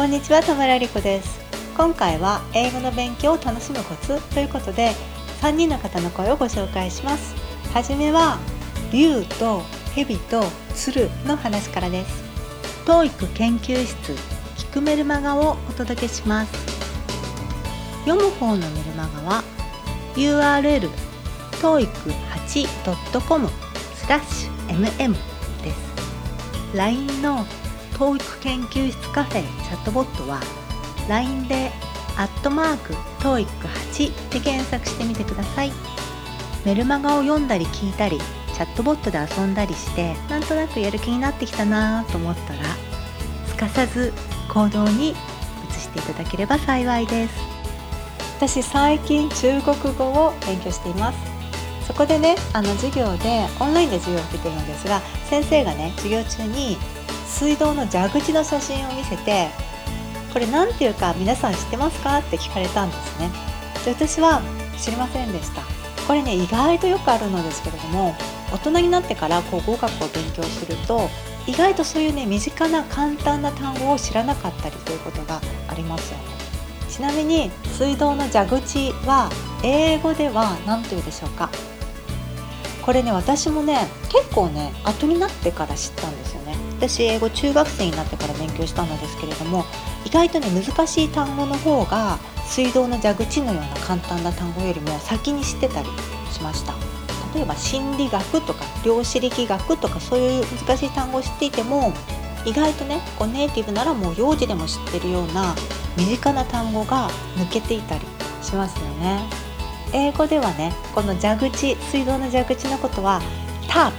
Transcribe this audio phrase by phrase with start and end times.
[0.00, 1.38] こんにちは田村理子です。
[1.76, 4.92] 今回は英語の勉強を楽しむコツということで
[5.42, 7.34] 3人の方の声をご紹介します。
[7.74, 8.38] はじめは
[8.90, 9.60] 竜と
[9.94, 10.42] 蛇と
[10.74, 12.24] 鶴の話からです。
[12.86, 14.12] TOEIC 研究室
[14.56, 16.52] 聞くメルマガをお届けします。
[18.06, 19.44] 読む方のメルマガは
[20.14, 20.88] URL
[21.60, 23.50] toeic8.com
[23.96, 25.12] スラッシュ mm
[25.62, 26.74] です。
[26.74, 27.44] LINE の
[28.00, 30.40] TOEIC 研究室カフェチャットボットは
[31.06, 31.70] LINE で
[32.16, 35.72] アットマーク TOEIC8 で検索してみてください。
[36.64, 38.18] メルマガを読んだり聞いたり
[38.54, 42.62] チャットボットで遊んだりしてなんとなくやる気になってきたなと思ったら
[43.46, 44.14] すかさず
[44.48, 45.14] 行動に移
[45.74, 47.34] していただければ幸いです。
[48.38, 51.18] 私最近中国語を勉強しています。
[51.86, 56.78] そこでねあの授業でオンラインで授業を受けてるのですが先生がね授業中に
[57.30, 59.48] 水道の蛇口の写真を見せて
[60.32, 62.18] これ何ていうか皆さん知ってますか？
[62.18, 63.30] って聞かれたんですね。
[63.84, 64.42] で私は
[64.78, 65.62] 知りませんでした。
[66.06, 68.14] これね意外とよくあるのですけれども
[68.52, 71.08] 大人になってからこう語学を勉強すると
[71.46, 76.24] 意外とそういうね身近な簡単な単語を知らなかったりということがありますよね。
[76.88, 79.30] ちなみに水道の蛇口は
[79.62, 81.48] 英語では何というでしょうか？
[82.82, 86.39] これね私もね結構ね後になってから知ったんですよ
[86.80, 89.64] 私英語中学生になってから勉強したのですけれども
[90.06, 95.88] 意外とね難しい単語の方が水道の蛇口のような簡単な単語よりも先に知ってたり
[96.32, 96.72] しました。
[97.34, 101.92] 例えば心理学とか量子力学とかそういう難しい単語を知っていても
[102.44, 105.54] 意外とねこうネイティブならもう幼児でも知ってるような
[105.96, 108.00] 身近な単語が抜けていたり
[108.42, 109.20] しますよね。
[109.92, 113.20] 英語ではねこの蛇口水道の蛇口のことは
[113.68, 113.92] tap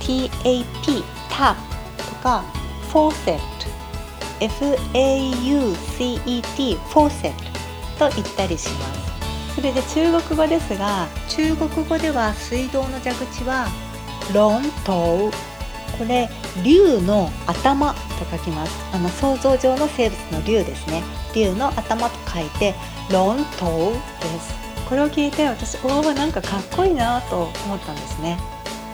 [0.00, 1.56] TAP tap
[1.96, 2.44] とか
[2.92, 3.38] faucet
[4.40, 5.60] FAUCET
[6.76, 7.32] フォーセッ
[7.98, 9.00] トと言ったりします。
[9.56, 13.68] それで中国語ですが中国語では水道の蛇口は
[14.32, 15.30] 論頭。
[15.98, 16.30] これ
[16.64, 17.98] 竜の頭と
[18.30, 18.72] 書きます。
[18.94, 21.02] あの想像上の生物の竜ですね。
[21.34, 22.74] 竜の頭と書いて
[23.12, 24.54] 論頭です。
[24.88, 28.38] これを聞いて私おおなんかかっこいいなと思ったんですね。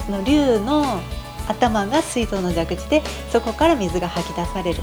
[0.05, 1.01] その竜の
[1.49, 4.83] 頭が水道の蛇口でそこから水が吐き出されると。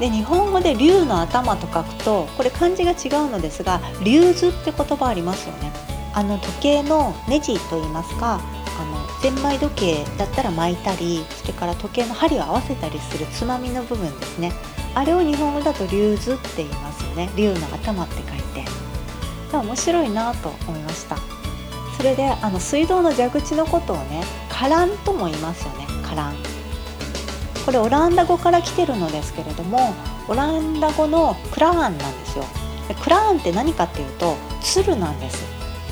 [0.00, 5.72] で日本語で竜の頭と書くとこれ漢字が違うのですが竜図って言葉ありますよね。
[6.12, 8.40] あの時計のネジといいますか
[8.78, 14.52] あのゼンマイ時計だったら巻いたりそれから時計の針を合わせたりするつまみの部分ですね。
[14.94, 17.30] あれを日本語だと竜図って言いますよね。
[17.36, 18.24] 竜の頭って書い
[18.54, 18.86] て。
[19.52, 21.16] 面白いなと思いました。
[21.96, 25.85] それであの水道の蛇口のことをねカランとも言いますよね。
[26.08, 26.36] カラン。
[27.64, 29.92] これオランダ語から来てるのですけれども
[30.28, 32.44] オランダ語のクラーンなんですよ。
[32.86, 35.44] でクラーンって何かっていうと鶴なんです。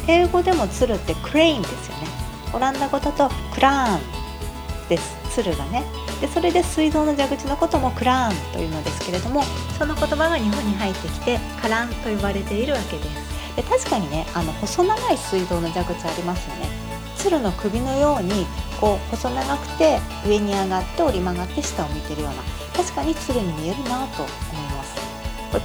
[0.06, 2.06] 英語でも鶴ってクレインですよね。
[2.52, 5.16] オランダ語だとクラーンです。
[5.34, 5.82] 鶴がね。
[6.20, 9.42] でそれで水道の蛇口のこともクラーンというのですけれども
[9.76, 13.56] その言葉が日本に入ってきてカランと呼ばれているわけです。
[13.56, 16.68] で確かにねあの細長い水道の蛇口ありますよね。
[17.16, 18.46] 鶴の首のように
[18.80, 22.42] こう細長くて上に上がって折り曲がって下を見てるような
[22.76, 25.04] 確かに鶴に見えるなと思います。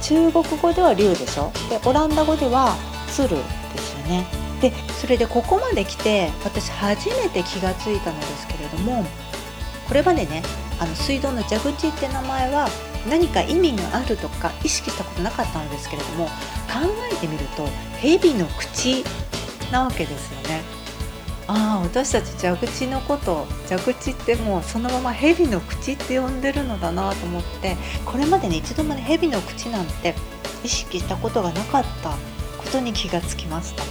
[0.08, 1.50] 中国語では竜でしょ？
[1.68, 2.76] でオランダ語では
[3.08, 4.24] 鶴ですよね。
[4.60, 9.04] でそれでここまで来て私初めて気が付いたのですけれども
[9.88, 10.42] これまでね
[10.78, 12.68] あの水道の蛇口って名前は
[13.08, 16.32] 何か意味があるとか意識したことなかったのですけれども考
[17.10, 17.66] えてみると
[17.98, 19.02] 蛇の口
[19.72, 20.60] なわけですよね。
[21.52, 30.14] ああ私たち蛇口のこと蛇口ってもうそのまま蛇の口って呼んでるのだなと思ってこれまでに一度もね蛇の口なんて
[30.62, 32.10] 意識したことがなかった
[32.56, 33.82] ことに気がつきました。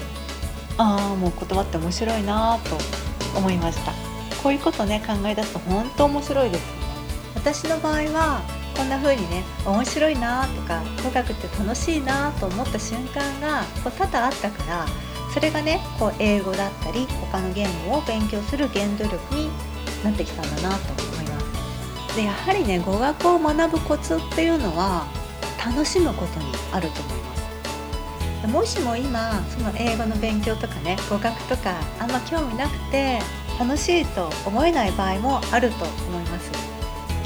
[0.82, 2.78] ああもう言葉って面白いなと
[3.38, 3.92] 思いました。
[4.42, 6.64] こういうことね考え出すと本当面白いです
[7.36, 8.42] 私の場合は
[8.76, 14.86] こんな風にね面白いなとか語学って楽しいなと思った瞬間がこう多々あったから
[15.34, 19.50] それがねこう英語だったり他の言語を勉強する原動力に
[20.04, 21.40] なってきたんだなと思いま
[22.10, 22.16] す。
[22.16, 25.06] でやはりね語学を学ぶコツっていうのは
[25.64, 28.48] 楽しむことにあると思います。
[28.48, 33.20] もしも今その英語の勉強とかね語学とかあんま興味なくて
[33.60, 36.50] 楽しいと思えない場合もあると思います。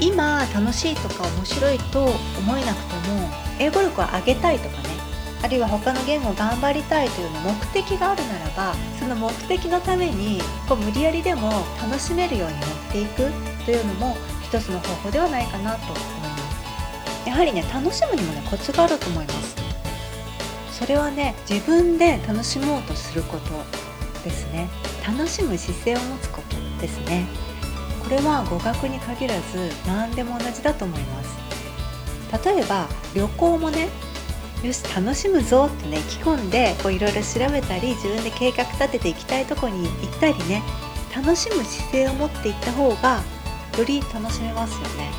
[0.00, 3.30] 今楽しいとか面白いと思えなくても
[3.60, 4.93] 英語力を上げたいとかね
[5.44, 11.50] あるいは他の言語を頑張りたいというの目的があるならばその目的のためにこう無理やりでも
[11.82, 13.30] 楽しめるように持っていく
[13.66, 17.28] というのも一つの方法ではないかなと思います。
[17.28, 19.54] やはりね楽しむにもねコツがあると思います。
[20.72, 23.52] それはね自分で楽しもうとすること
[24.24, 24.70] ですね。
[25.06, 27.26] 楽しむ姿勢を持つことですね。
[28.02, 31.36] これは語学に限らず何でも同じだと思います。
[32.48, 33.90] 例えば旅行もね
[34.62, 40.62] よし楽しむぞってね意気込んでいろいろ調べたり自分で計画立てていきたいとこに行ったりね
[41.14, 43.22] 楽しむ姿勢を持っていった方が
[43.78, 45.10] より楽しめますよね、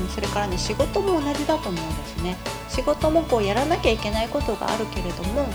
[0.00, 2.62] うん、それからね仕事も同じだと思うんですね。
[2.72, 5.46] 仕事もこうやらなきゃいけないことがあるけれども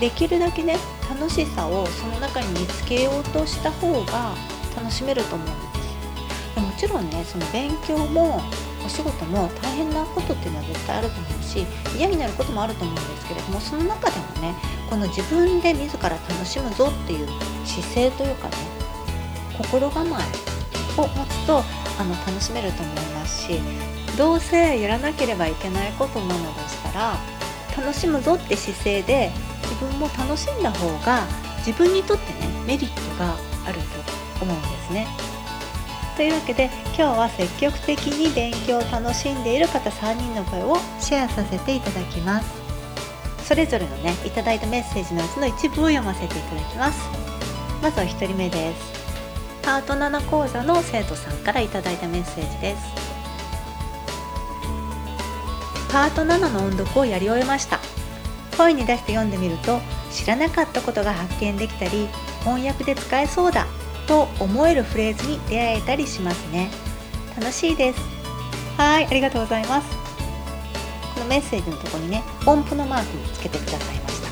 [0.00, 0.76] できるだけね
[1.08, 4.34] 楽しさをその中に見つけようとした方が
[4.74, 5.54] 楽しめると思うんで
[6.54, 8.40] すもちろんねその勉強も
[8.86, 11.66] お仕事も大変なことっていうのは絶対あると思うし
[11.98, 14.54] 嫌になることもあると思うんですけれどもその中でもね
[14.88, 17.26] この自分で自ら楽しむぞっていう
[17.64, 18.54] 姿勢というかね
[19.58, 21.62] 心構えを持つと
[21.98, 23.60] あの楽しめると思いますし
[24.16, 27.16] どうせやらなければいけないことなのでしたら
[27.76, 31.26] 楽しむぞって姿勢で自分も楽しんだ方が
[31.58, 33.34] 自分にとってねメリットが
[33.66, 33.80] ある
[34.38, 35.35] と思うんですね。
[36.16, 42.48] というわけで今日は積極的に勉強を楽しんでいる方3人の声をシェアさせていただきます。
[43.44, 46.98] それぞれのねいただいたメッセージのうちの一部を読ませていただきます。
[47.82, 48.96] まずは1人目です。
[49.62, 52.82] パート7講座の生徒さんからいただいたメッセージです。
[55.92, 57.78] パート7の音読をやり終えました。
[58.56, 59.80] 声に出して読んでみると
[60.10, 62.08] 知らなかったことが発見できたり
[62.40, 63.66] 翻訳で使えそうだ。
[64.06, 66.70] と思えるフレーズに出会えたりしますね。
[67.38, 68.00] 楽しいです。
[68.76, 69.88] はいありがとうございます。
[71.14, 74.28] このメッセージのとこにね音符のマークにつけてくださいました。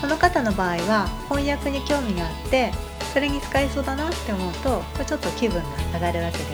[0.00, 2.72] この方の場合は翻訳に興味があって
[3.12, 6.48] それに使えそうだなって思うとこれちょっと気分が上がるわけです。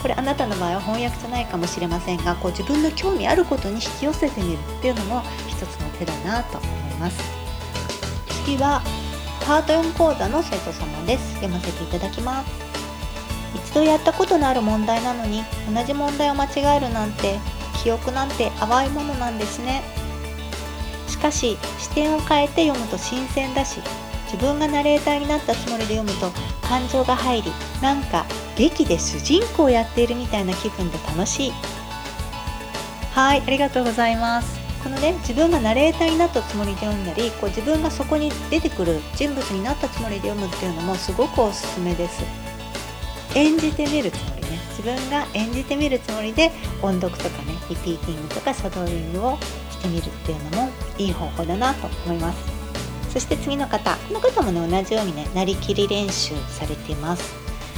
[0.00, 7.22] これあなたの場合は翻訳じゃないかもしれませんがこう自分の興味あることに引き寄せてみるっていうのも一つの手だなと思います。
[8.46, 8.82] 次は
[9.50, 11.34] パート4講座の生徒様です。
[11.34, 12.52] 読ませていただきます。
[13.52, 15.42] 一度やったことのある問題なのに
[15.74, 17.36] 同じ問題を間違えるなんて
[17.82, 19.82] 記憶なんて淡いものなんですね。
[21.08, 23.80] しかし視点を変えて読むと新鮮だし
[24.26, 26.30] 自分がナレーターになったつもりで読むと
[26.68, 27.50] 感情が入り
[27.82, 28.26] なんか
[28.56, 31.52] 劇で主人公をやっているみたいな気分で楽しい。
[33.14, 34.59] はいありがとうございます。
[34.82, 42.24] このね自分がナレーターになったつもりで読んだりこう自分がそこに出てくる人物になったつもりで読むっていうのもすごくおすすめです。
[43.34, 44.58] 演じてみるつもりね。
[44.70, 46.50] 自分が演じてみるつもりで
[46.82, 49.38] 音読とかねリピーティングとかシャドーイングを
[49.70, 52.38] してみるっていうのもいい方法だなと思います。
[53.10, 57.34] そして次の方この方もね同じようにねなりきり練習されています。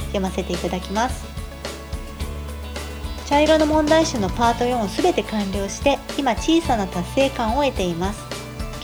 [0.07, 1.32] 読ませていただきます。
[3.33, 8.21] 茶色の問題集のパート4を全て完了して今小さな達成感を得ています。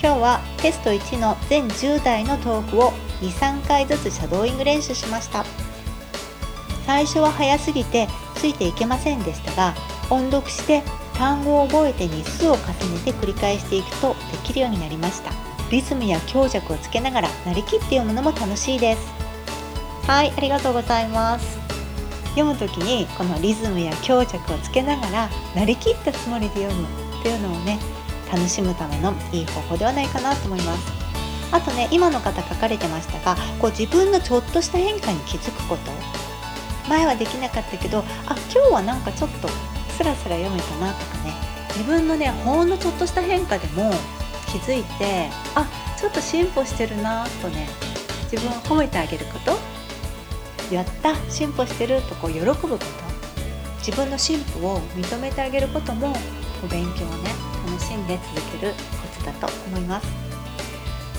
[0.01, 2.91] 今日はテスト1の全10台のトークを
[3.21, 5.45] 23回ずつシャドーイング練習しました。
[6.87, 8.07] 最初は早すぎて
[8.37, 9.75] ついていけませんでしたが
[10.09, 10.81] 音読して
[11.13, 12.59] 単語を覚えて日数を重
[12.91, 15.29] ねて繰り返していくとできるようになりました。
[15.69, 19.07] リズムや強弱をつけながらなりきって読むのも楽しいです。
[20.07, 21.58] はいありがとうございます。
[22.29, 26.87] 読む時にこのリズムや強弱をつけながらなりきったつもりで読む
[27.19, 27.79] っていうのをね
[28.31, 30.91] 楽しむためのいい方法ではないかなと思います。
[31.51, 35.91] あとね今の方書かれてましたがこう自分のちょっとした変化に気づくこと。
[36.87, 39.47] 前はできなかったけどあ今日はなんかちょっと
[39.89, 41.33] スラスラ読めたなとかね。
[41.69, 43.91] 自分のねほんのちょっとした変化でも
[44.47, 45.67] 気づいてあ
[45.97, 47.67] ちょっと進歩してるなとね
[48.31, 49.78] 自分を褒めてあげること。
[50.71, 52.85] やった進歩してるとこう喜ぶこと。
[53.79, 56.13] 自分の進歩を認めてあげることも
[56.63, 57.31] お勉強をね
[57.65, 60.07] 楽しんで続けるコツだと思います。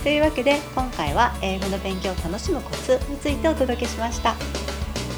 [0.02, 4.34] というわけで今回は英語の勉強を楽しむコツについてお届けしました。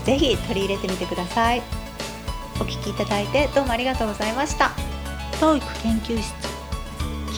[0.04, 1.62] 是非取り入れてみてください。
[2.56, 4.72] お聴きいただいてどうもありがとうございました。
[5.40, 6.32] TOEIC 研究室。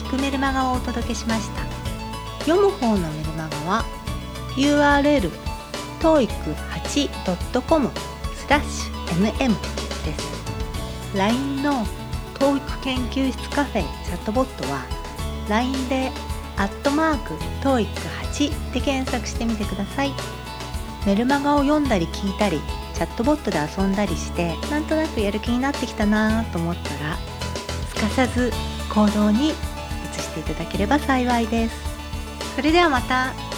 [0.03, 1.63] 聞くメルマガをお届けしました。
[2.45, 3.85] 読む方のメルマガは
[4.55, 5.44] URL
[6.05, 7.89] toeic8.com
[8.35, 8.93] スラッシュ
[9.25, 9.49] mm
[10.05, 11.17] です。
[11.17, 11.83] LINE の
[12.35, 14.85] TOEIC 研究室カフェチャットボットは
[15.49, 16.11] LINE で
[16.57, 17.33] アットマーク
[17.67, 20.13] TOEIC8 で検索してみてください。
[21.07, 22.61] メルマガを読んだり聞いたり
[22.93, 27.17] チャットボットで遊んだりしてなんとなくやる気になってきたなと思ったら
[27.89, 28.51] すかさず
[28.93, 29.53] 行動に移
[30.19, 31.75] していただければ幸いです。
[32.55, 33.54] それではまた。